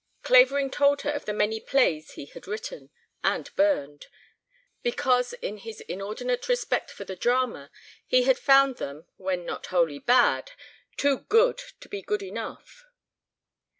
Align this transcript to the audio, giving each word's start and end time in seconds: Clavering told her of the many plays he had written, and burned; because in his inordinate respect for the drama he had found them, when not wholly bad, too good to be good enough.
Clavering 0.23 0.71
told 0.71 1.03
her 1.03 1.11
of 1.11 1.25
the 1.25 1.31
many 1.33 1.59
plays 1.59 2.13
he 2.13 2.25
had 2.25 2.47
written, 2.47 2.89
and 3.23 3.55
burned; 3.55 4.07
because 4.81 5.33
in 5.33 5.57
his 5.57 5.79
inordinate 5.81 6.49
respect 6.49 6.89
for 6.89 7.03
the 7.03 7.15
drama 7.15 7.69
he 8.07 8.23
had 8.23 8.39
found 8.39 8.77
them, 8.77 9.05
when 9.17 9.45
not 9.45 9.67
wholly 9.67 9.99
bad, 9.99 10.53
too 10.97 11.19
good 11.19 11.59
to 11.81 11.87
be 11.87 12.01
good 12.01 12.23
enough. 12.23 12.85